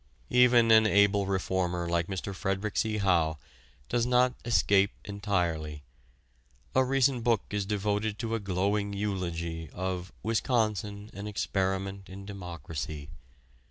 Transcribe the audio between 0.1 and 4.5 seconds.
Even an able reformer like Mr. Frederic C. Howe does not